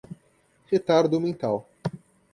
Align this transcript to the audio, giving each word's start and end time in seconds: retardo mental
retardo 0.71 1.19
mental 1.21 1.61